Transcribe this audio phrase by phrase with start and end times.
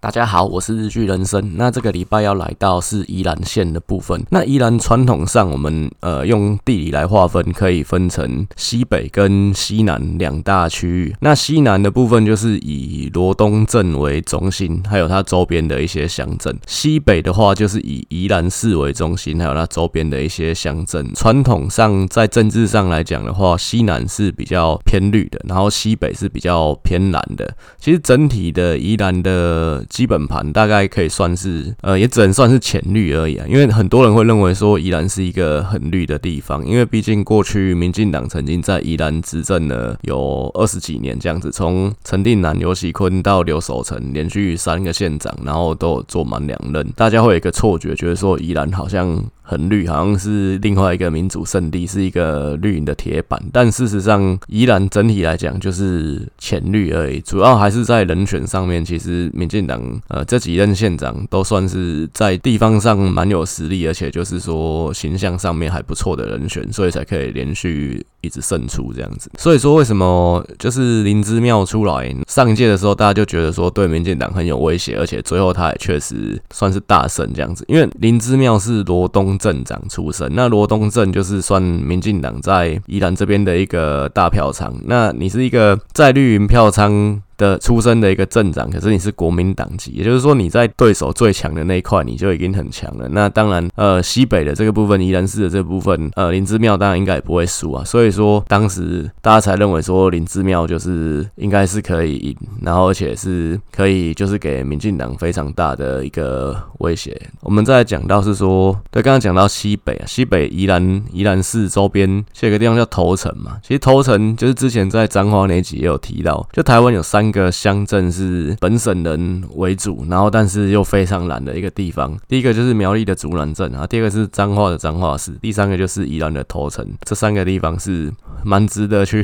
[0.00, 1.56] 大家好，我是日剧人生。
[1.56, 4.24] 那这个礼拜要来到是宜兰县的部分。
[4.30, 11.16] 那宜兰传统上，我们呃用地理来划分，可以分成西北跟西南两大区域。
[11.20, 21.12] 那西南的部分就是以罗东镇为中心，还有它周边的一些乡镇；西北的话就是以宜兰市为中心，还有它周边的一些乡镇。
[21.12, 27.52] 传统上在政治上来讲的话，西南是比较偏绿的，然后西北是比较偏蓝的。
[27.80, 29.84] 其实整体的宜兰的。
[29.88, 33.46] 基本盘大概可以算是，呃，也只能算是浅绿而已啊。
[33.48, 49.24] 因为很多人会认为说宜兰是一个很绿的地方，因为毕竟过去民进党曾经在宜兰执政了有二十几年这样子，从陈定南、刘锡坤到刘守成，连续三个县长，然后都有做满两任，大家会有一个错觉，觉得说宜兰好像。
[49.48, 53.42] 很绿，好像是另外一个民主圣地，是一个绿营的铁板。
[53.50, 58.84] 但事实上，宜兰整体来讲就是浅绿而已，主要还是在人选上面。
[58.84, 68.04] 其实民进党呃这几任县长都算是在地方上蛮有实力，而且就是说形象上面还不错的人选，所以才可以连续。
[68.20, 77.64] 一直胜出这样子，所以说为什么就是林之妙出来上一届的时候，大家就觉得说对民进党很有威胁，而且最后他也确实算是大胜这样子。
[77.68, 84.74] 因为林之妙是罗东镇长出身，那罗东镇就是算民进党在宜兰这边的一个大票仓。
[84.84, 93.08] 那你是一个在绿营票仓的出身的一个镇长，可是你是国民党籍，也就是说你在对手最强的那一块你就已经很强了。
[93.10, 97.84] 那当然，呃，西北的这个部分，宜兰市的这部分，呃，林姿妙当然应该也不会输啊。
[97.84, 107.16] 所以说当时大家才认为说林姿妙就是应该是可以赢，然后而且是可以就是给民进党非常大的一个威胁。
[107.42, 113.58] 我们再讲到是说，对，刚刚讲到西北啊，西北宜兰宜兰市周边，有个地方叫头城嘛。
[113.62, 117.27] 其实头城就是之前在彰化那集也有提到，就台湾有三。
[117.28, 122.18] 一个乡镇是本省人为主，然后但是又非常蓝的一个地方。
[122.26, 126.86] 第一个就是苗栗的竹南镇啊，第二个是彰化的彰化市，第三个就是宜兰的头城。
[127.02, 128.12] 这三个地方是
[128.42, 129.22] 蛮值得去。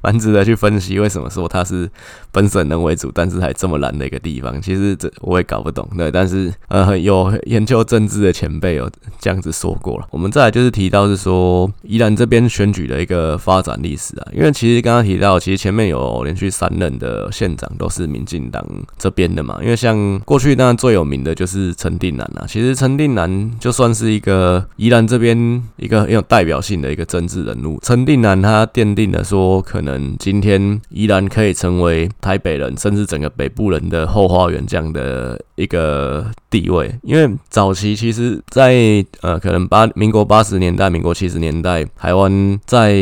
[0.02, 1.90] 蛮值得去分析为什么说它是
[2.32, 4.60] 本省人为主，但是还这么蓝的一个地方。
[4.62, 6.10] 其实这我也搞不懂，对。
[6.10, 10.06] 但是呃，有研究政治的前辈有这样子说过了。
[10.10, 18.64] 我们再来就是提到是说宜兰这边选举的一个发展历史啊，因为其实刚刚提到，其实前面有连续三任的县长都是民进党
[18.96, 19.58] 这边的嘛。
[19.62, 27.78] 因为像过去那最有名的就是陈定南啊，其实陈定南就算是一个宜兰这边一个很有代表性的一个政治人物。
[27.82, 29.89] 陈定南他奠定了说可能。
[30.18, 36.94] 今天依然可以成为台北人，甚至整个北部人的后花园这样的一个地位。
[37.02, 42.94] 因为早期其实在，在呃，可能八民国八十年代、民国七十年代，台湾在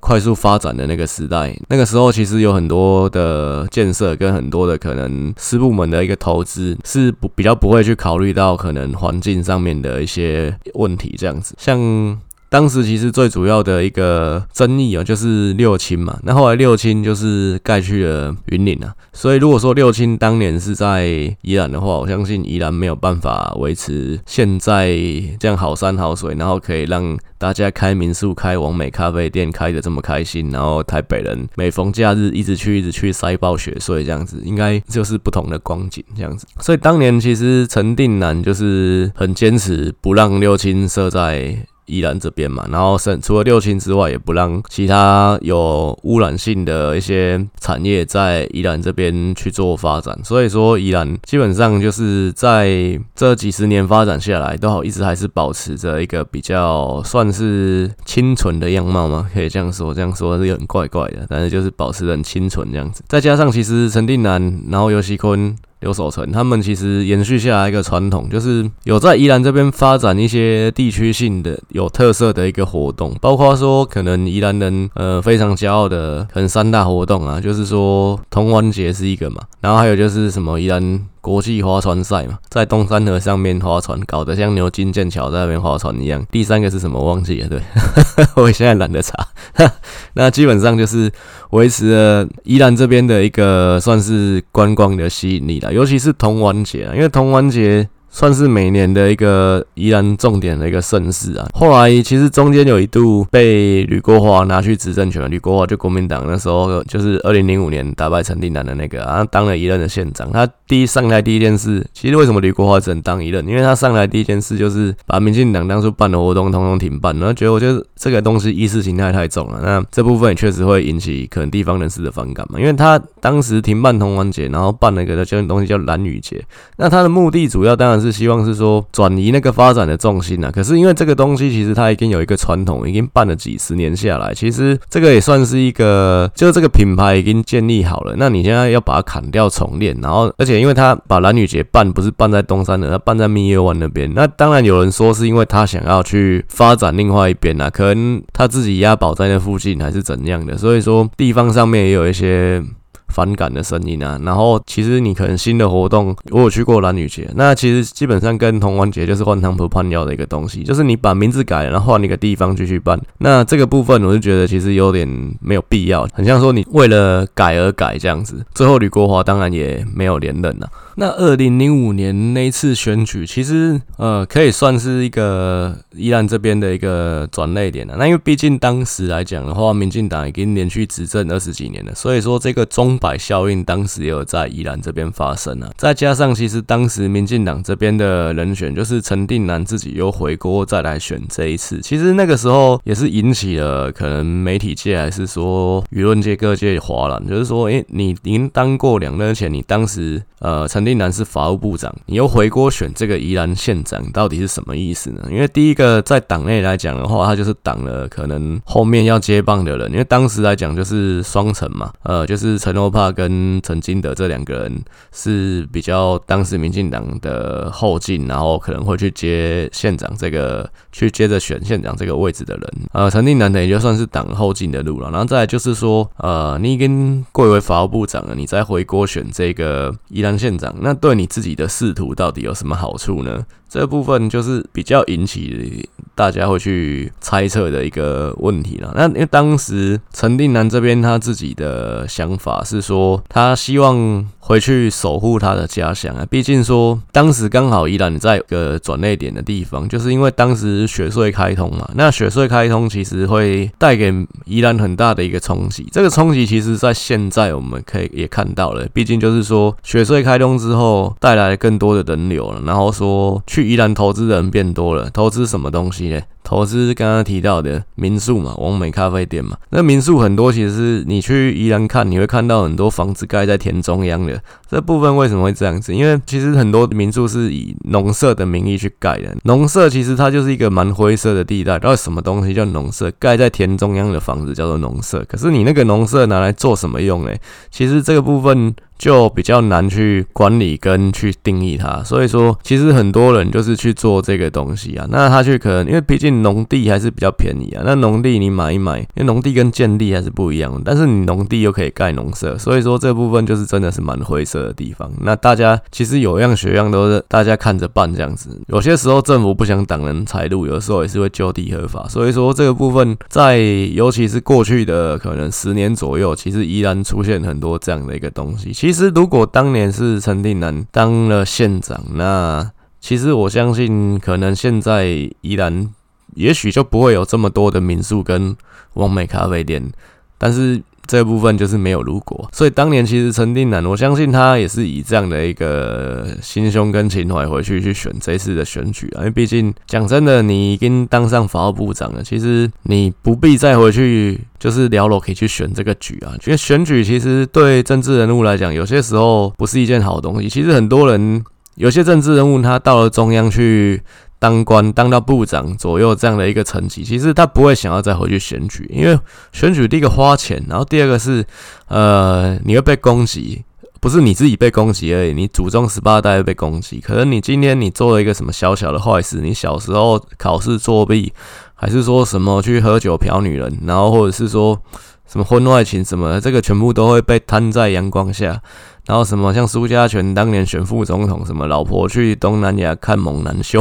[0.00, 12.18] 快速发展的那个时代，那个时候其实有很多的建设跟很多的可能私部门的一个投资，是不比较不会去考虑到可能环境上面的一些问题，这样子，像。
[12.48, 16.18] 当时其实最主要的一个争议啊，就是六亲嘛。
[16.22, 18.94] 那后来六亲就是盖去了云林啊。
[19.12, 21.06] 所以如果说六亲当年是在
[21.42, 24.96] 宜兰的话，我相信宜兰没有办法维持现在
[25.40, 36.46] 这样好山好水，然后可以让大家开民宿、开网美咖啡店开得这么开心，然后台北人每逢假日一直去、一直去塞爆雪隧这样子，应该就是不同的光景这样子。
[36.60, 41.56] 所以当年其实陈定南就是很坚持不让六亲设在。
[41.86, 50.18] 宜兰这边嘛，然后省除了六轻之外，也不让其他有污染性的一些产业在宜兰这边去做发展。
[50.22, 59.94] 所以说，宜兰基本上就是在这几十年发展下来，都好一直还是保持着一个比较算是清纯的样貌嘛，可以这样说。
[59.94, 63.02] 这样说是有点怪怪的，但是就是保持得很清纯这样子。
[63.08, 65.56] 再加上其实陈定南，然后游锡堃。
[65.86, 81.00] 有守城他们其实延续下来一个传统，就是有在宜兰这边发展一些地区性的有特色的一个活动，包括说可能宜兰人呃非常骄傲的很三大活动啊，就是说童玩节是一个嘛，然后还有就是什么宜兰。
[81.26, 86.24] 国际划船赛嘛，在东山河上面划船，搞得像牛津剑桥在那边划船一样。
[86.30, 87.02] 第三个是什么？
[87.02, 87.48] 忘记了。
[87.48, 87.60] 对，
[88.40, 89.26] 我现在懒得查。
[90.14, 91.10] 那基本上就是
[91.50, 97.88] 维持了宜兰这边的一个算是观光的吸引力了，尤其是童玩节啊，因为童玩节。
[98.16, 101.46] 算是每年的一个宜兰重点的一个盛事啊。
[101.52, 110.32] 后来其实中间有一度被吕国华拿去执政权，吕国华就国民党那时候就是二零零五年打败陈定南的那个，啊当了一任的县长。
[110.32, 113.46] 他第一上台第一件事，其实为什么吕国华只能当一任？
[113.46, 119.60] 因为他上来第一件事就是把民进党当初办的活动统统停办，然后觉得我觉得这个东西意识形态太重了。
[119.62, 126.42] 那这部分也确实会引起可能地方人士的反感嘛，因为他当时停办同玩节，然后办了一个叫东西叫蓝雨节，
[126.78, 130.50] 那他的目的主要当然是是希望是说转移那个发展的重心啊。
[130.50, 138.14] 可是因为这个东西其实它已经有一个传统，已经办了几十年下来，其实这个也算是一个，就这个品牌已经建立好了。
[138.16, 144.12] 那你现在要把它砍掉重练，然后而且因为他把男女节办不是办在东山的，他办在蜜月湾那边。
[144.14, 152.62] 那当然有人说是因为他想要去发展另外一边啊，可能他自己押宝在那附近还是怎样的，所以说地方上面也有一些。
[153.08, 165.08] 反感的声音啊，然后其实你可能新的活动，我有去过男女节，那其实基本上跟同玩节就是换汤不换药的一个东西，就是你把名字改了，然后换一个地方继续办，那这个部分我就觉得其实有点
[165.40, 170.68] 没有必要，很像说你为了改而改这样子，最后吕国华当然也没有连任了。
[170.98, 177.96] 那二零零五年那一次选举，其实呃可以算是一个宜兰这边的一个转捩点了。
[177.98, 185.70] 那因为毕竟当时来讲的话，民进党已经连续执政二十几年了，所以说这个钟摆效应当时也有在宜兰这边发生了。
[185.76, 200.85] 再加上其实当时民进党这边的人选就是陈定南自己又回锅再来选这一次，其实那个时候也是引起了可能媒体界还是说舆论界各界哗然，就是说，诶，你已经当过两任，而且你当时呃陈。
[200.86, 205.26] 定南是法务部长，你又回锅选这个宜兰县长，到底是什么意思呢？
[205.30, 222.72] 因为第一个在党内来讲的话，他就是挡了可能后面要接棒的人，因为当时来讲就是双陈嘛，呃，就是陈欧帕跟陈金德这两个人是比较当时民进党的后进，然后可能会去接县长这个，去接着选县长这个位置的人。
[222.92, 225.10] 呃，陈定南等于就算是挡后进的路了。
[225.10, 230.75] 然后再来就是说，呃，你已经贵为法务部长了，你再回锅选这个宜兰县长。
[230.80, 233.44] 那对你自己的仕途到底有什么好处呢？
[233.68, 238.92] 这部分就是比较引起大家会去猜测的一个问题了。
[238.94, 246.24] 那因为当时陈定南这边他自己的想法是说，他希望回去守护他的家乡啊。
[246.30, 251.90] 毕竟说当时刚好宜兰在一个转捩点的地方，就是因为当时雪隧开通嘛。
[251.96, 254.14] 那雪隧开通其实会带给
[254.44, 255.86] 宜兰很大的一个冲击。
[255.90, 258.86] 这个冲击其实在现在我们可以也看到了。
[258.94, 263.66] 毕竟就是说雪隧开通之之后带来更多的人流了，然后说去。
[263.66, 266.20] 宜兰投资人变多了，投资什么东西呢？
[266.46, 269.56] 投资刚刚提到的民宿嘛，网美咖啡店嘛。
[269.70, 274.40] 那民宿很多，其实你去宜兰看，你会看到很多房子盖在田中央的。
[274.70, 275.92] 这部分为什么会这样子？
[275.92, 279.36] 因为其实很多民宿是以农舍的名义去盖的。
[279.42, 281.80] 农舍其实它就是一个蛮灰色的地带。
[281.80, 283.10] 到底什么东西叫农舍？
[283.18, 285.24] 盖在田中央的房子叫做农舍。
[285.28, 287.32] 可是你那个农舍拿来做什么用呢？
[287.72, 288.72] 其实这个部分。
[288.98, 295.06] 就比较难去管理跟去定义它，所以说其实很多人就是去做这个东西啊。
[295.10, 297.82] 那他去可能因为毕竟农地还是比较便宜啊。
[297.84, 305.10] 那农地你买一买，因为农地跟建地还是不一样，但是你农地又可以盖农舍，所以说这部分就是真的是蛮灰色的地方。
[305.20, 308.60] 那大家其实有样学样，都是大家看着办这样子。
[308.68, 312.06] 有些时候政府不想挡人财路，有时候也是会就地合法。
[312.08, 318.72] 所以说这个部分在尤其是过去的可能十年左右，其实依然出现很多这样的一个东西。
[318.72, 325.06] 其实，如果当年是陈定南当了县长，那其实我相信，可能现在
[325.40, 325.88] 依然
[326.36, 328.56] 也许就不会有这么多的民宿跟
[328.94, 329.90] 完美咖啡店，
[330.38, 330.80] 但是。
[331.08, 350.48] 这部分就是没有如果，所以当年其实陈定南，我相信他也是以这样的一个心胸跟情怀回去去选这次的选举啊，因为毕竟讲真的，你已经当上法务部长了，其实你不必再回去就是聊了可以去选这个局啊，因为选举其实对政治人物来讲，有些时候不是一件好东西。
[350.48, 351.44] 其实很多人，
[351.76, 354.02] 有些政治人物他到了中央去。
[354.38, 359.18] 当官当到部长左右这样的一个层级，其实他不会想要再回去选举，因为
[359.52, 361.44] 选举第一个花钱，然后第二个是，
[361.88, 363.64] 呃，你会被攻击，
[364.00, 367.00] 不是你自己被攻击而已，你祖宗十八代被攻击。
[367.00, 371.32] 可能你今天你做了一个什么小小的坏事，你小时候考试作弊，
[371.74, 374.80] 还是说什么去喝酒嫖女人，然后或者是说
[375.26, 378.60] 什么婚外情什么的，这个全部都会被摊在阳光下。
[379.06, 383.80] 然后什么像苏家全当年选副总统，什么老婆去东南亚看猛男秀，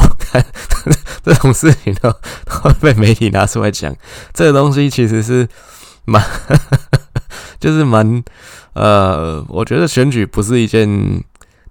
[1.26, 2.12] 这种事情都
[2.62, 3.96] 会被媒体拿出来讲。
[4.34, 5.48] 这个东西其实是
[6.06, 6.24] 蛮，
[7.60, 8.24] 就是蛮
[8.74, 10.88] 呃，我觉得选举不是一件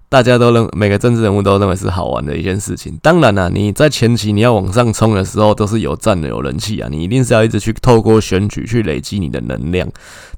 [0.07, 2.97] 大家都认每个政治人物都认为是好玩的一件事情。
[3.01, 9.87] 当然啦、你在前期你要往上冲的时候，都是有赞的、有人气啊，你一定是要一直去透过选举去累积你的能量。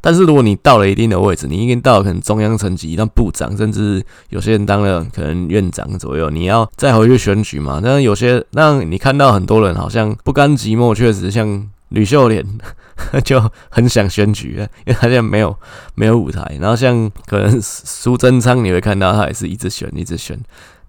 [0.01, 7.81] 但是如果你到了一定的位置，你已经到了可能中央层级，当部长，甚至有些人当了可能院长左右，你要再回去选举嘛？
[7.83, 12.43] 但是有些让你看到很多人好像不甘寂寞，确实像吕秀莲
[13.23, 15.57] 就很想选举，因为他现在没有
[15.95, 16.57] 没有舞台。
[16.59, 20.37] 然后像可能苏贞昌，你会看到他也是一直选，一直选。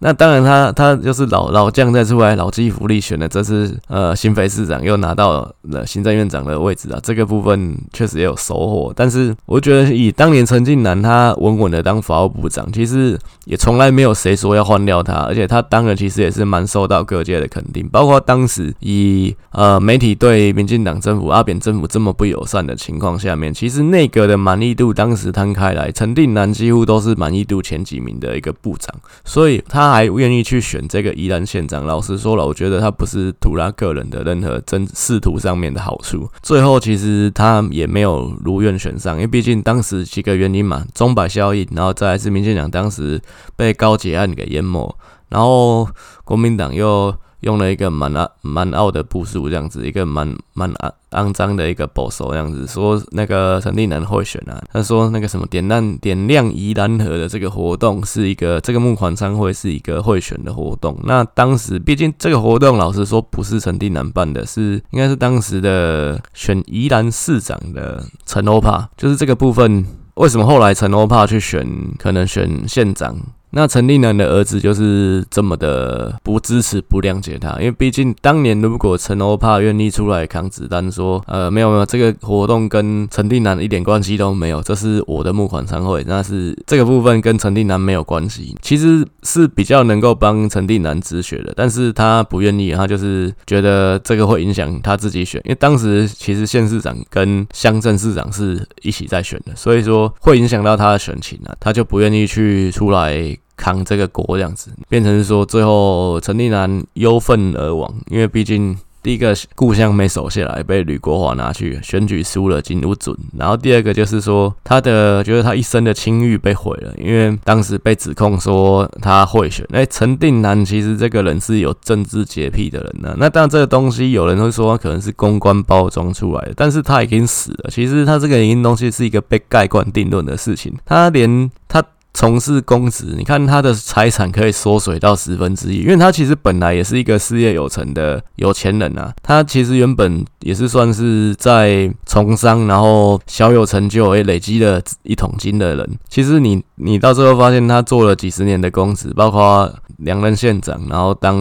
[0.01, 8.93] 那当然他，他他就是老老将再出来，老骥伏枥选的，这次呃新北市长又拿到了行政院长的位置啊，这个部分确实也有收获。
[8.95, 29.88] 但是我觉得以当年陈近南他稳稳的当法务部长，其实也从来没有谁说要换掉他，而且他当然其实也是蛮受到各界的肯定，包括当时以呃媒体对民进党政府阿扁政府这么不友善的情况下面，其实内阁的满意度当时摊开来，陈定南几乎都是满意度前几名的一个部长，所以他。
[29.89, 36.29] 他还愿意去选这个宜兰县长，老实说了，我觉得他不是图他个人的任何真仕途上面的好处。
[36.43, 43.19] 最后其实他也没有如愿选上，因为毕竟当时几个原因嘛，中百效应，然后再来是民进党当时
[43.57, 44.95] 被高捷案给淹没，
[45.31, 45.89] 然后
[46.25, 47.15] 国民党又。
[47.41, 60.99] 用了一个蛮傲蛮傲的步数，这样子一个蛮蛮肮肮脏的一个保守，这样子说那个陈定南会选啊，他说那个什么点亮点亮宜兰河的这个活动是一个这个募款商会是一个会选的活动。
[61.05, 71.67] 那当时毕竟这个活动老实说不是陈定南办的，是应该是当时的选宜兰市长的陈欧帕，就是这个部分为什么后来陈欧帕去选
[71.99, 73.17] 可能选县长？
[73.51, 103.38] 那陈定南的儿子就是这么的不支持、不谅解他，因为毕竟当年如果陈欧帕愿意出来扛子弹，说呃没有没有，这个活动跟陈定南一点关系都没有，这是我的募款餐会，那是这个部分跟陈定南没有关系，其实是比较能够帮陈定南止血的，但是他不愿意，他就是觉得这个会影响他自己选，因为当时其实县市长跟乡镇市长是一起在选的，所以说会影响到他的选情啊，他就不愿意去出来。
[103.59, 113.17] 扛这个锅这样子，变成是说最后陈定南忧愤而亡，因为毕竟第一个故乡没守下来，被吕国华拿去选举输了，金不准。
[113.37, 119.67] 然后第二个就是说他的觉得他一生的清誉被毁了，因为当时被指控说他贿选。
[119.73, 123.15] 哎，陈定南其实这个人是有政治洁癖的人呢。
[123.19, 127.71] 那当然这个东西有人会说可能是公关包装出来的，但是他已经死了。
[127.71, 131.83] 其实他这个东西是一个被盖棺定论的事情，他连他。
[132.15, 139.13] 从事公职，你看他的财产可以缩水到十分之一，因为他其实本来也是一个事业有成的有钱人啊。
[139.23, 145.99] 他其实原本也是算是在从商，然后小有成就，也累积了一桶金的人。
[146.09, 151.37] 其实你你到最后发现，他做了几十年的公职，包括两任县长，然后当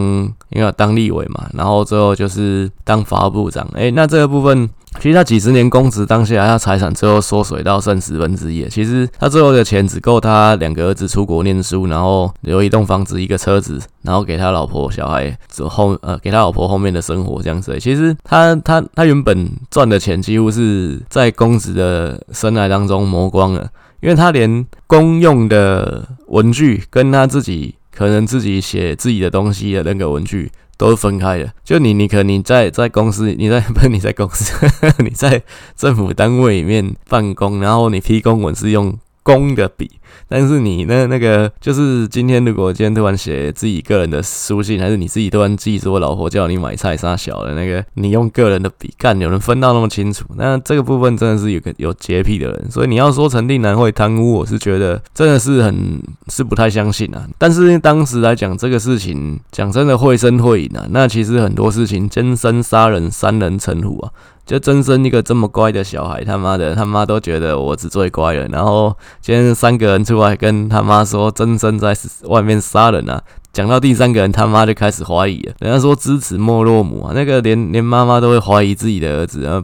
[0.49, 3.67] 因为当立委嘛，然后最后就是当法务部长。
[3.73, 4.69] 诶、欸，那这个部分。
[4.99, 8.67] 其实他几十年公职当下，他财产最后缩水到剩十分之一。
[8.67, 17.77] 其实他最后的钱只够他两个儿子出国念书，然后留一栋房子、一个车子，然后给他老婆小孩之后呃给他老婆后面的生活这样子。
[17.79, 23.69] 其实他他他原本赚的钱几乎是在公职的生涯当中磨光了，
[24.01, 30.51] 因为他连公用的文具跟他自己可能自己写自己的东西的那个文具。
[30.77, 34.53] 都是分开的，就你，你可能你在在公司，你在 不是你在公司，
[35.03, 35.41] 你在
[35.75, 39.91] 政府单位里面办公，然后你批公文是用公的笔。
[40.29, 50.25] 但是你那那个就是今天，如果今天突然写自己个人的书信，还是你自己突然记说老婆叫你买菜杀小的那个，你用个人的笔干，有人分到那么清楚？
[50.35, 57.27] 那这个部分真的是有个有洁癖的人，所以你要说陈定南会贪污，我是觉得真的是很是不太相信啊。
[57.37, 60.85] 但是当时来讲这个事情，讲真的会声会影啊。
[60.89, 64.11] 那其实很多事情，奸生杀人，三人成虎啊。
[64.47, 68.47] 就真生一个这么乖的小孩，他妈的，他妈都觉得我是最乖了。
[68.47, 75.53] 然后今天三个人出来跟他妈说，真生在外面杀人啊，讲到第三个人，他妈就开始怀疑了。
[75.59, 79.61] 人家说知子莫若母啊，那个连 连妈妈都会怀疑自己的儿子啊，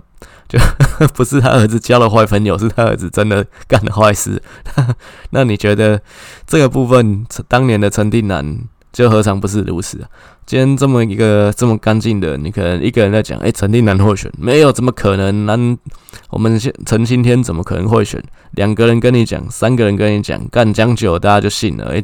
[0.50, 0.60] 就
[1.16, 4.44] 不是他儿子交了坏朋友，是他儿子真的干了坏事。
[5.32, 6.02] 那你觉得
[6.46, 8.60] 这个部分，当年的陈定南？
[8.94, 10.08] 就何尝不是如此啊？
[10.46, 15.48] 今天这么一个这么干净的，你可能一个人在讲，哎、陈定南会选，没有，怎么可能？
[15.48, 15.78] 南
[16.30, 18.24] 我们陈青天怎么可能会选？
[18.52, 21.86] 两个人跟你讲，三个人跟你讲，干将久，大家就信了。
[21.86, 22.04] 哎、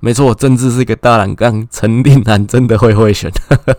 [0.00, 3.30] 没错，政治是一个大染缸，陈定南真的会会选。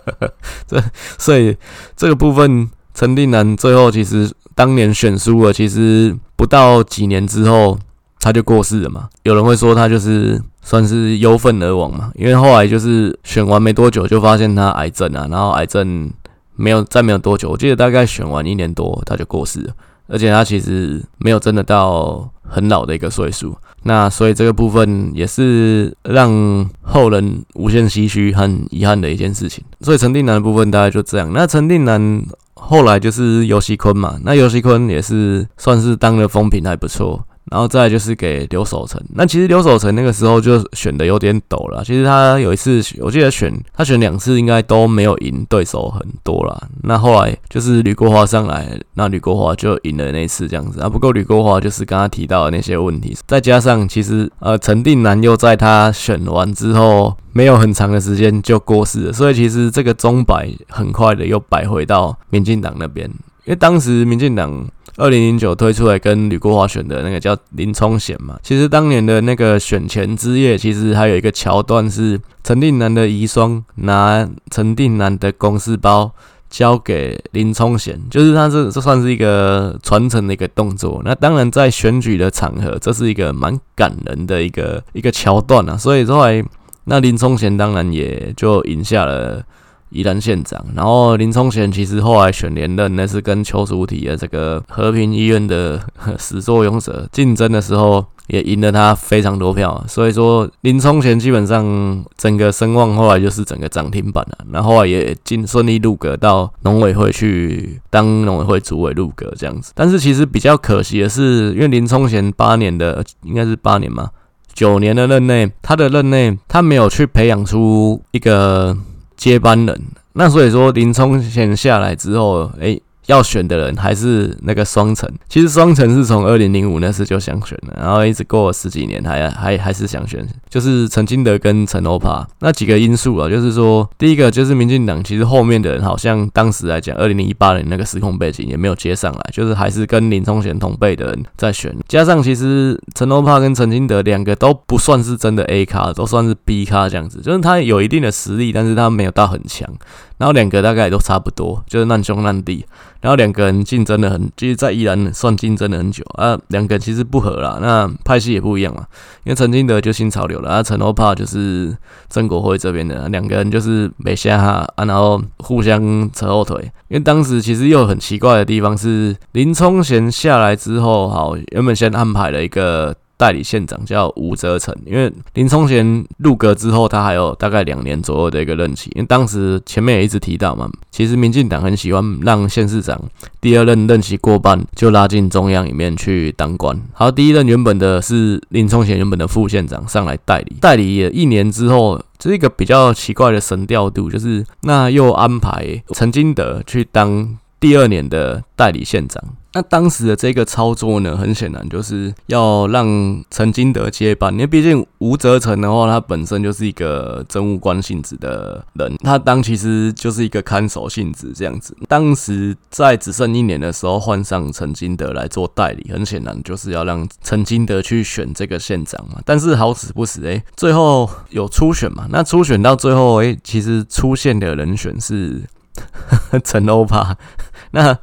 [0.68, 0.84] 这
[1.18, 1.58] 所以
[1.96, 7.80] 这个部分，陈定南最后其实当年选输了，其实不到几年之后。
[8.26, 9.08] 他就过世了嘛。
[9.22, 16.12] 有人会说他就是算是忧愤而亡嘛，因为后来就是选完没多久就发现他癌症啊，然后癌症
[16.56, 19.74] 没有再没有多久，我记得大概选完一年多他就过世了，
[20.08, 23.56] 而且他其实没有真的到很老的一个岁数。
[23.84, 29.64] 那所以这个部分也是让后人无限唏嘘和遗憾的一件事情。
[29.82, 31.32] 所以陈定南的部分大概就这样。
[31.32, 37.24] 那陈定南后来就是游锡堃嘛，那游锡堃也是算是当了风评还不错。
[37.52, 41.84] 然后再就是给刘守成，那其实刘守成那个时候就选的有点抖了。
[41.86, 46.68] 其实他有一次，我记得选他选两次，应该都没有赢对手很多啦。
[46.82, 50.90] 那后来就是吕国华上来，那吕国华就赢了那一次这样子啊。
[50.90, 63.08] 不过吕国华就是刚刚提到的那些问题，再加上其实呃陈定南又在他选完之后没有很长的时间就过世了，所以其实这个钟摆很快的又摆回到民进党那边，
[63.46, 64.68] 因为当时民进党。
[64.98, 76.10] 二零零九推出来跟吕国华选的那个叫林冲贤嘛，其实当年的那个选前之夜，其实还有一个桥段是陈定南的遗孀拿陈定南的公事包
[76.50, 81.02] 交给林冲贤，就是他这这算是一个传承的一个动作。
[81.04, 85.76] 那当然在选举的场合，这是一个蛮感人的一个一个桥段啊。
[85.76, 86.42] 所以后来
[86.86, 89.44] 那林冲贤当然也就赢下了。
[89.90, 95.80] 宜兰县长，然后林聪贤其实后来选连任，那是跟邱淑媞的这个和平医院的
[96.18, 99.82] 始作俑者竞争的时候，也赢了他非常多票。
[99.88, 109.72] 所以说林聪贤基本上整个声望后来就是整个涨停板了，然后后来也进顺利入阁到农委会去当农委会主委入阁这样子。
[109.76, 114.10] 但是其实比较可惜的是，因为林聪贤八年的应该是八年嘛，
[114.54, 118.76] 九年的任内，他的任内他没有去培养出一个。
[119.16, 119.82] 接班人，
[120.14, 132.28] 那所以说林冲贤下来之后，诶、要选的人还是那个双城，其实双城是从二零零五那时就想选的，然后一直过了十几年还还还是想选，就是陈金德跟陈欧帕。
[132.40, 149.70] 那几个因素啊，就是说第一个就是民进党其实后面的人好像当时来讲，二零零一八年那个时空背景也没有接上来，就是还是跟林聪贤同辈的人在选，加上其实陈欧帕跟陈金德两个都不算是真的 A 咖，都算是 B 咖这样子，就是他有一定的实力，但是他没有到很强。
[150.18, 152.66] 然后两个大概也都差不多，就是难兄难弟。
[153.02, 156.38] 然后两个人竞争的很，其实在宜兰算竞争的很久啊。
[156.48, 158.86] 两个其实不合啦，那派系也不一样嘛。
[159.24, 161.76] 因为陈金德就新潮流了，啊，陈欧帕就是
[162.10, 166.60] 曾国辉这边的，两个人就是没下哈啊，然后互相扯后腿。
[166.88, 172.96] 因为当时其实又很奇怪的地方是，林冲贤下来之后，好，原本先安排了一个。
[173.18, 178.92] 代理县长叫吴泽成，因为林冲贤入阁之后，他还有大概两年左右的一个任期。
[178.96, 183.02] 因为当时前面也一直提到嘛，其实民进党很喜欢让县市长
[183.40, 186.80] 第二任任期过半就拉进中央里面去当官。
[186.94, 199.20] 好，第一任原本的是林冲贤原本的副县长上来代理，代理也一年之后，这是一个比较奇怪的神调度，就是那又安排陈金德去当第二年的代理县长。
[199.54, 211.76] 那当时的这个操作呢，很显然就是要让陈金德接班，因为毕竟吴泽成的话，他本身就是一个政务官性质的人，他当其实就是一个看守性质这样子。
[211.88, 219.22] 当时在只剩一年的时候，换上陈金德来做代理，很显然就是要让陈金德去选这个县长嘛。
[219.26, 222.06] 但是好死不死，哎，最后有初选嘛？
[222.12, 225.42] 那初选到最后，哎，其实出现的人选是
[226.44, 227.18] 陈欧巴，
[227.72, 227.98] 那。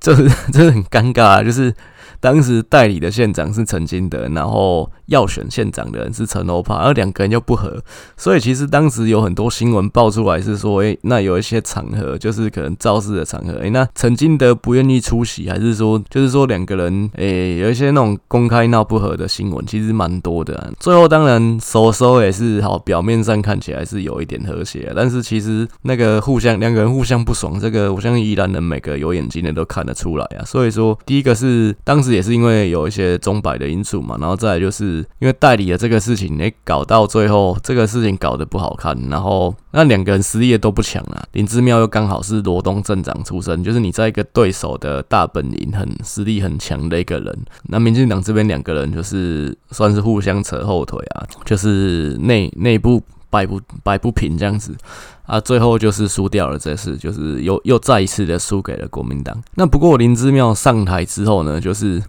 [0.00, 0.14] 这
[0.50, 1.74] 真的很尴尬，就是。
[2.20, 7.82] 当时代理的县长是陈金德，然后要选县长的人是陈欧帕，而两个人又不合，
[8.14, 20.70] 所以其实当时有很多新闻爆出来是说，诶，那有一些场合就是可能造势的场合，诶，那陈金德不愿意出席，还是说就是说两个人，诶，有一些那种公开闹不和的新闻，其实蛮多的。
[20.78, 30.44] 最后当然收收也是好，表面上看起来是有一点和谐，但是其实那个互相两个人互相不爽，这个我相信依然能每个有眼睛的都看得出来啊。
[30.44, 32.09] 所以说第一个是当时。
[32.12, 41.22] 也是因为有一些钟摆的因素嘛，然后再来就是因为代理的这个事情，诶，搞到最后这个事情搞得不好看，然后那两个人实力也都不强啊。
[41.32, 54.76] 林之妙又刚好是罗东镇长出身，就是你在一个对手的大本营很实力很强的一个人，那民进党这边两个人就是算是互相扯后腿啊，就是内内部摆不摆不平这样子。
[55.24, 59.40] 啊，最后就是输掉了，这次就是又又再一次的输给了国民党。
[59.54, 62.02] 那不过林之妙上台之后呢，就是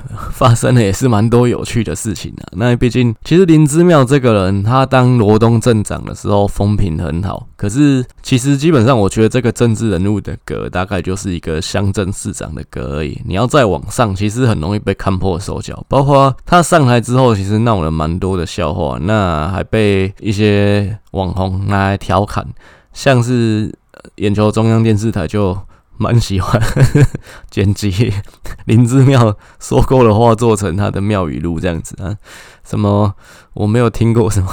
[0.32, 2.44] 发生的也是蛮多有趣的事情啊。
[2.52, 7.46] 那毕竟，其实林之妙这个人，他当罗东镇长的时候风评很好。
[7.56, 13.20] 可是，其实基本上，我觉得这个政治人物的格，大概就是一个乡镇市长的格而已。
[13.24, 15.84] 你要再往上，其实很容易被看破手脚。
[15.88, 22.46] 包括他上台之后，其实闹了蛮多的笑话，那还被一些网红拿来调侃，
[22.92, 23.72] 像是
[24.16, 25.56] 眼球中央电视台就。
[25.96, 26.60] 蛮喜欢
[27.50, 28.12] 剪辑
[28.66, 32.16] 林之妙说过的话，做成他的妙语录这样子啊。
[32.64, 33.12] 什么
[33.54, 34.48] 我没有听过什么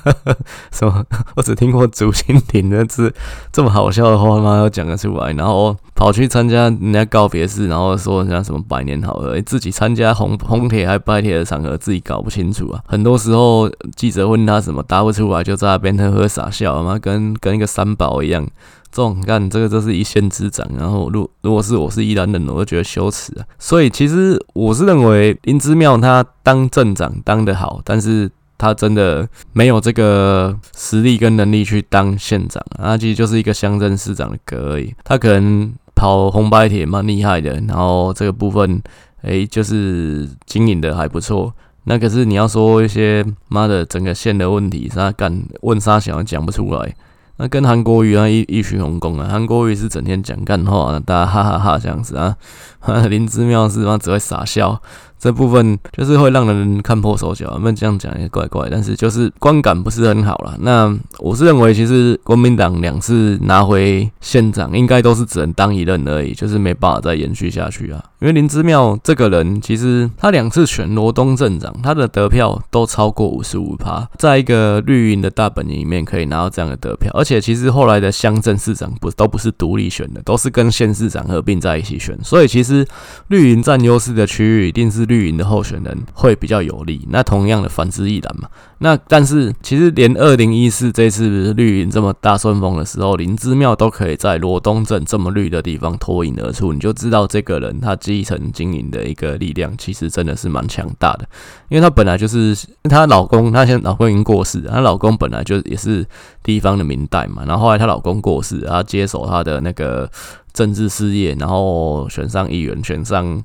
[0.70, 1.04] 什么，
[1.36, 3.12] 我只听过竹蜻蜓的字，
[3.50, 4.58] 这么好笑的话吗？
[4.58, 12.80] 要讲得出来，然后跑去参加人家告别式，然后说人家什么百年好合，自己参加红红帖还白帖的场合，自己搞不清楚啊。
[12.86, 18.46] 很多时候记者问他什么答不出来，就在那边呵呵傻笑，妈跟跟一个三宝一样。
[18.92, 23.46] 这种干这个就是一县之长，然后如如果是我是宜兰人，我就觉得羞耻啊。
[23.58, 32.90] 所以其实我是认为林之妙他当镇长当得好，但是他真的没有这个实力跟能力去当县长啊。
[32.92, 34.92] 他其实就是一个乡镇市长的格而已。
[35.04, 38.82] 他可能跑红白帖蛮厉害的，然后这个部分
[39.22, 41.52] 诶就是经营的还不错。
[41.84, 46.94] 那可是你要说一些妈的整个县的问题，他干问啥小讲不出来。
[47.40, 52.36] 那跟韩国瑜啊异异曲同工啊，韩国瑜是整天讲干话，大家哈哈哈，哈这样子啊，
[53.08, 54.82] 林之妙是嘛只会傻笑。
[55.20, 60.56] 这部分就是会让人看破手脚，那这样讲也怪怪，但是就是观感不是很好啦。
[60.60, 68.02] 那我是认为，其实国民党两次拿回县长，应该都是只能当一任而已，就是没办法再延续下去啊。
[68.20, 82.86] 因为林之妙这个人，其实他两次选罗东镇长，他的得票都超过五十五趴，在一个绿营的大本营里面可以拿到这样的得票，而且其实后来的乡镇市长不都不是独立选的，都是跟县市长合并在一起选，所以其实
[83.28, 85.09] 绿营占优势的区域一定是。
[85.10, 88.48] 绿营的候选人会比较有利，那同样的反之亦然嘛。
[88.78, 101.28] 那但是其实连二零一四这次绿营这么大顺风的时候，林之妙都可以在罗东镇这么绿的地方脱颖而出，你就知道这个人他基层经营的一个力量其实真的是蛮强大的。
[101.68, 106.06] 因为她本来就是她老公，她现在老公已经过世，她老公本来就也是
[106.42, 110.10] 地方的民代嘛，然后后来她老公过世，她接手她的那个
[110.52, 113.42] 政治事业，然后选上议员，选上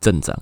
[0.00, 0.36] 镇长。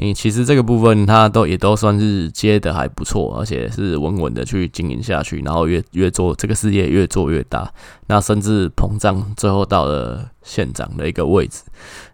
[0.00, 7.70] 你其实这个部分，他都也都算是接的还不错，而且是稳稳的去经营下去，然后越越做这个事业越做越大，
[8.06, 11.62] 那甚至膨胀，最后到了县长的一个位置。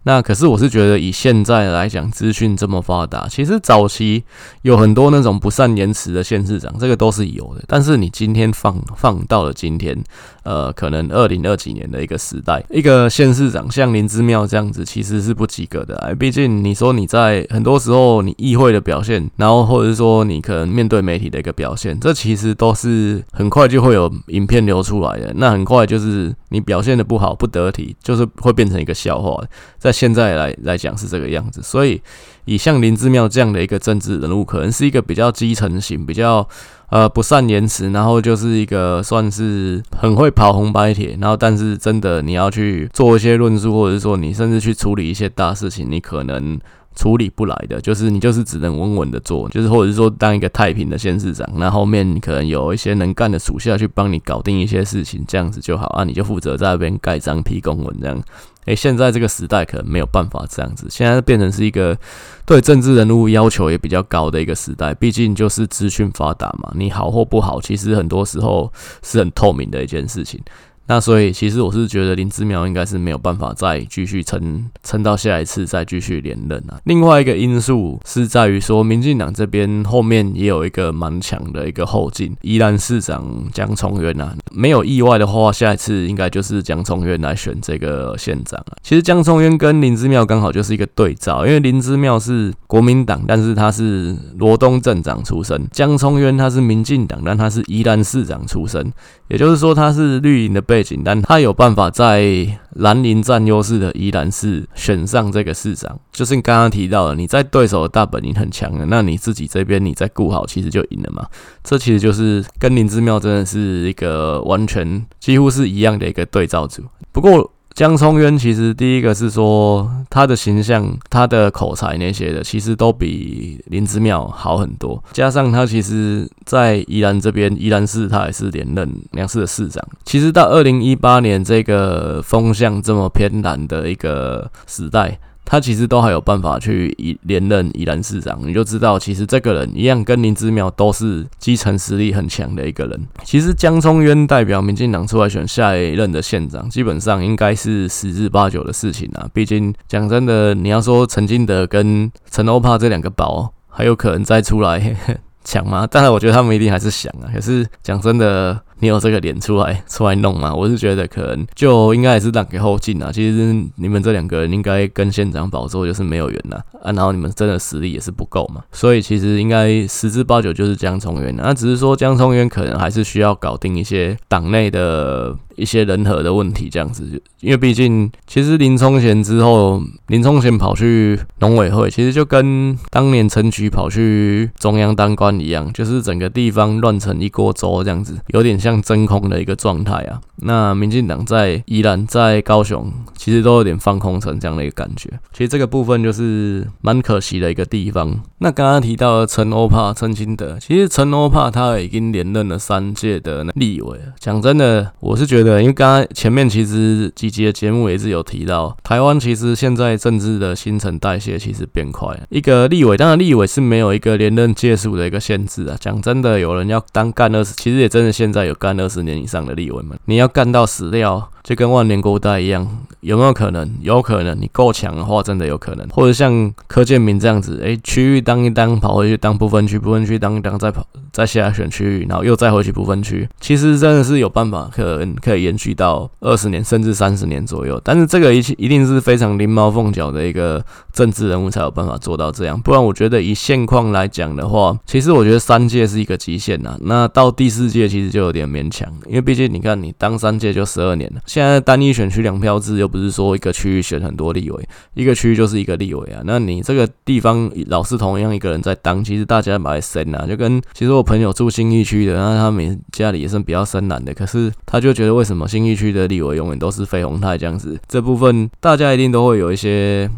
[0.03, 4.23] 那可是我是觉得，以现在来讲，资讯这么发达，其实早期
[4.61, 7.63] 有很多那种不善言辞的县市长，这个都是有的。
[7.67, 10.01] 但是你今天放放到了今天，
[10.43, 15.97] 呃，可能二零二几年的一个时代，一个县市长像林之妙这样子，其实是不及格的。
[15.97, 25.33] 哎，毕竟你说你在很多时候你议会的表现，然后或者是说你可能面对媒体的一个表现，这其实都是很快就会有影片流出来的。
[25.35, 29.41] 那很快就是你表现的不好、不得体，就是会变成一个笑话。
[29.77, 32.01] 在现在来来讲是这个样子，所以
[32.45, 36.47] 以像林之妙这样的一个政治人物，可能是一个比较基层型、比较
[36.89, 46.59] 呃不善言辞，然后就是一个算是很会跑红白帖，然后但是真的你要去做一些论述，或者是说你甚至去处理一些大事情，你可能
[46.97, 58.21] 处理不来的，就是你就是只能稳稳的做，就是或者是说当一个太平的县市长，那后面可能有一些能干的属下去帮你搞定一些事情，这样子就好啊，你就负责在那边盖章批公文这样。
[58.65, 61.97] 诶，现在这个时代可能没有办法这样子，现在变成是一个
[62.45, 68.69] 对政治人物要求也比较高的一个时代，毕竟就是资讯发达嘛，你好或不好，其实很多时候
[69.03, 70.41] 是很透明的一件事情。
[70.87, 76.79] 那所以，其实我是觉得林之妙应该是没有办法再继续撑撑到下一次再继续连任啊。
[76.85, 88.77] 另外一个因素是在于说，民进党这边后面也有一个蛮强的一个后劲，宜兰市长江聪渊啊，没有意外的话，下一次应该就是江聪渊来选这个县长啊。
[88.81, 98.89] 其实江聪渊跟林之妙刚好就是一个对照，因为林之妙是国民党，但是他是罗东镇长出身；江聪渊他是民进党，但他是宜兰市长出身，
[99.27, 100.76] 也就是说他是绿营的背。
[100.77, 111.25] 背景，但他有办法在兰陵占优势的宜兰市选上这个市长，就是你刚刚提到的，你在对手的大本营很强的，那你自己这边你再顾好，其实就赢了嘛。
[111.63, 116.83] 这其实就是跟林之妙真的是一个完全几乎是一样的一个对照组。
[117.11, 117.51] 不过。
[117.77, 125.03] 江聪渊其实第一个是说他的形象、他的口才那些的，其实都比林之妙好很多。
[125.13, 129.87] 加上他其实，在宜兰这边，宜兰市他也是连任两市的市长。
[130.05, 135.19] 其实到二零一八年这个风向这么偏蓝的一个时代。
[135.49, 143.07] 他其实都还有办法去以连任宜兰市长，你就知道，其实这个人一样跟林之妙都是基层实力很强的一个人。
[143.23, 149.25] 其实江聪渊代表民进党出来选下一任的县长，基本上应该是十之八九的事情啊。
[149.33, 154.93] 毕竟讲真的，你要说陈金德跟陈欧帕这两个宝还有可能再出来
[155.45, 155.87] 抢吗？
[155.87, 157.31] 当然，我觉得他们一定还是想啊。
[157.33, 158.61] 可是讲真的。
[158.79, 160.53] 你有这个脸出来出来弄吗？
[160.53, 163.11] 我是觉得可能就应该也是让给后进啊。
[163.11, 171.35] 其实你们这两个人应该跟县长保座就是没有缘呐啊，然后你们真的实力也是不够嘛，所以其实应该十之八九就是江聪渊。
[171.35, 177.03] 那只是说江聪渊可能还是需要搞定一些党内的一些人和的问题这样子，
[177.41, 188.66] 因为毕竟其实林聪贤之后，林聪贤跑去农委会，其实就跟当年陈菊跑去中央当官一样，就是整个地方乱成一锅粥这样子，有点像。
[188.67, 195.09] 像真空的一个状态啊，那民进党在宜兰、在高雄，其实都有点放空成这样的一个感觉。
[195.31, 198.19] 其实这个部分就是蛮可惜的一个地方。
[198.39, 203.97] 那刚刚提到的陈欧帕、陈清德，其实陈欧帕他已经连任了三届的立委。
[204.19, 212.19] 讲真的，我是觉得，因为刚刚前面其实几集的节目也是有提到，台湾其实现在政治的新陈代谢其实变快。
[212.27, 215.77] 一个立委，当然立委是没有一个连任届数的一个限制啊。
[215.79, 218.56] 讲真的，有人要当干二十，其实也真的现在有。
[218.57, 222.67] 干二十年以上的立委们，你要干到死掉，就跟万年勾搭一样，
[222.99, 223.73] 有没有可能？
[223.79, 225.87] 有可能，你够强的话，真的有可能。
[225.87, 237.79] 或者像柯建铭这样子，哎、区域当一当，跑回去当不分区，不分区当一当，再跑再下来选区域，然后又再回去不分区，其实真的是有办法可能可以延续到二十年甚至三十年左右。
[237.81, 246.77] 但是这个一一定是非常灵猫凤脚的一个政治人物才有办法做到这样，不然我觉得以现况来讲的话，其实我觉得三届是一个极限呐。
[246.81, 248.45] 那到第四届其实就有点。
[248.47, 251.21] 勉强，因为毕竟你看，你当三届就十二年了。
[251.37, 256.19] 现在单一选区两票制，又不是说一个区域选很多立委，一个区域就是一个立委啊。
[256.25, 260.25] 那你这个地方老是同样一个人在当，其实大家蛮深啊。
[260.25, 267.79] 就跟其实我朋友住新义区的，那他们家里也是比较深蓝的，可是他就觉得为什么新义区的立委永远都是费鸿泰这样子？
[267.87, 270.09] 这部分大家一定都会有一些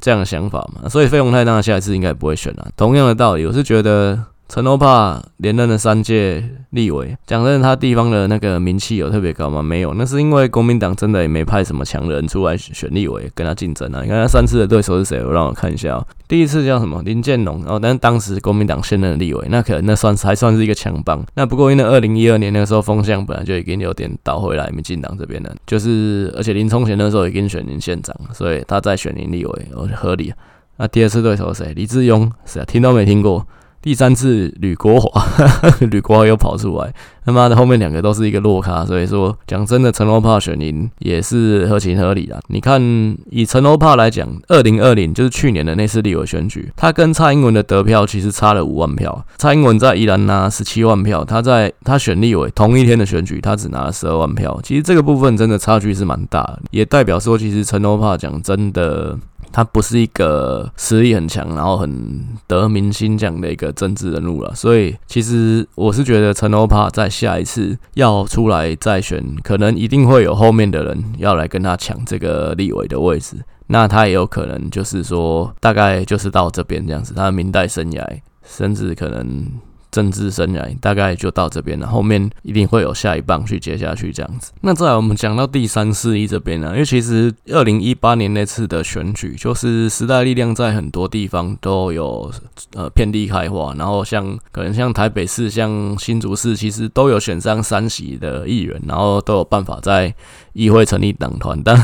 [0.00, 0.88] 这样的想法嘛。
[0.88, 2.66] 所以费鸿泰当下一次应该不会选了。
[2.76, 4.33] 同样的道理，我是觉得。
[4.46, 9.62] 陈欧帕连任了三届立委，讲真的，他地方的那个名气有特别高吗？
[9.62, 14.02] 没有，那是因为国民党真的也没派什么强人出来选立委跟他竞争啊。
[14.02, 15.24] 你看他三次的对手是谁？
[15.24, 21.24] 我让我看一下喔，第一次叫什么林建龙，然后但是当时国民党现任的立委，那可能那算是还算是一个强棒。
[21.34, 30.32] 那不过因为二零一二年那个时候风向本来就已经有点倒回来民进党这边了，就是而且林冲贤那时候已经选林县长，所以他再选林立委，我觉得合理。
[30.76, 31.72] 那第二次对手是谁？
[31.74, 33.46] 李志庸，是啊，听都没听过。
[33.84, 35.22] 第三次吕国华，
[35.90, 36.90] 吕国华又跑出来，
[37.22, 42.40] 他妈的后面两个都是一个落咖，所以说讲真的，陈欧帕选赢也是合情合理的。
[42.48, 42.80] 你看
[43.28, 49.26] 以陈欧帕来讲，二零二零就是去年的那次立委选举，他跟蔡英文的得票其实差了五万票。
[49.36, 54.58] 蔡英文在宜兰拿十七万票，他在他选立委同一天的选举，他只拿了十二万票。
[54.62, 59.18] 其实这个部分真的差距是蛮大的，也代表说其实陈欧帕讲真的。
[59.54, 73.36] 他不是一个实力很强，然后很得民心这样的一个政治人物了，所以其实我是觉得陈欧帕在下一次要出来再选，可能一定会有后面的人要来跟他抢这个立委的位置，
[73.68, 78.04] 那他也有可能就是说，大概就是到这边这样子，他的民代生涯
[78.42, 79.46] 甚至可能。
[79.94, 84.50] 政治生涯大概就到这边了，后面一定会有下一棒去接下去这样子。
[84.62, 92.28] 那再来我们讲到第三四一这边呢，因为其实二零一八年那次的选举，就是时代力量在很多地方都有
[92.74, 100.12] 呃遍地开花，然后像可能像台北市、像新竹市，其实都有选上三席的议员，然后都有办法在
[100.54, 101.76] 议会成立党团，但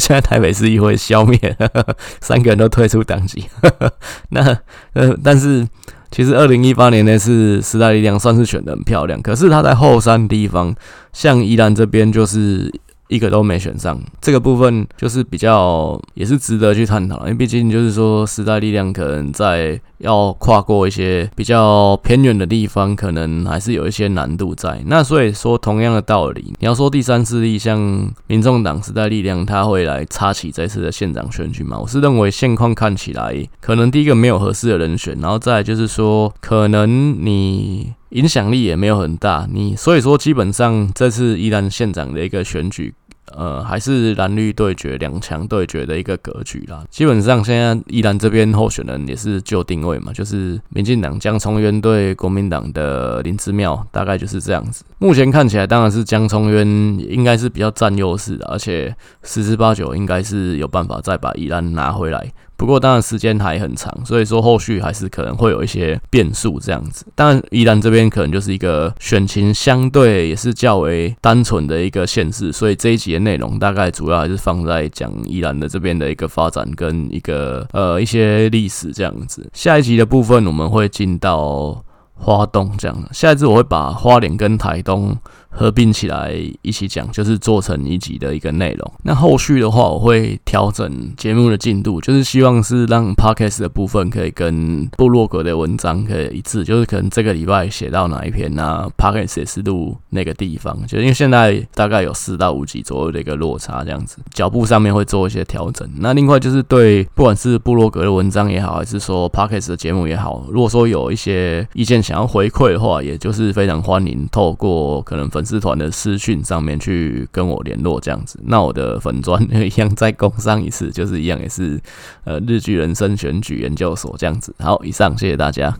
[0.00, 1.38] 现在台北市议会消灭，
[2.22, 3.44] 三个人都退出党籍。
[4.30, 4.56] 那
[4.94, 5.68] 呃，但是。
[6.10, 10.74] 其实二零一八年那次时代力量算是选的很漂亮，可是他在后山地方，
[11.12, 12.72] 像宜兰这边就是。
[13.10, 24.80] 一个都没选上，这个部分就是比较也是值得去探讨，因为毕竟就是说时代力量可能在要跨过一些比较偏远的地方，可能还是有一些难度在。
[24.86, 31.76] 那所以说同样的道理，你要说第三势力像民众党时代力量，他会来插旗这次的县长选举吗？
[31.80, 37.92] 我是认为现况看起来，可能第一个没有合适的人选，然后再就是说，可能你。
[38.10, 42.92] 影响力也没有很大，你所以说基本上这次宜兰县长的一个选举，
[43.36, 46.84] 呃，还是蓝绿对决、两强对决的一个格局啦。
[46.90, 54.84] 基本上现在宜兰这边候选人也是旧定位嘛，就是民进党江聪渊对国民党的林之妙，大概就是这样子。
[54.98, 56.66] 目前看起来，当然是江聪渊
[57.08, 62.30] 应该是比较占优势的，而且十之八九应该是有办法再把宜兰拿回来。
[62.60, 67.06] 不过当然时间还很长，所以说后续还是可能会有一些变数这样子。
[67.14, 79.48] 当然宜兰这边可能就是一个选情相对也是较为单纯的一个县市，所以这一集的内容大概主要还是放在讲宜兰的这边的一个发展跟一个呃一些历史这样子。
[79.54, 85.16] 下一集的部分我们会进到花东这样，下一次我会把花莲跟台东。
[85.50, 86.32] 合并起来
[86.62, 88.92] 一起讲，就是做成一集的一个内容。
[89.02, 105.88] 那后续的话，我会调整节目的进度，就是希望是让 Podcast 的部分可以跟部落格的文章可以一致，就是可能这个礼拜写到哪一篇啊，Podcast 也是录那个地方，就因为现在大概有四到五集左右的一个落差，这样子脚步上面会做一些调整。
[105.96, 115.39] 那另外就是对不管是部落格的文章也好，还是说 Podcast 的节目也好，如果说有一些意见想要回馈的话，也就是非常欢迎透过可能分。
[115.40, 121.80] 粉丝团的私讯上面去跟我联络这样子，那我的粉砖一样再工商一次，就是一样也是
[122.24, 124.54] 呃日剧人生选举研究所这样子。
[124.58, 125.74] 好，以上谢谢大家。